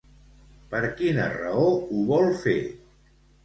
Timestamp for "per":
0.71-0.79